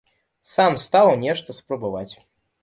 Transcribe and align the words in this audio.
Сам 0.51 0.77
стаў 0.85 1.11
нешта 1.25 1.57
спрабаваць. 1.59 2.13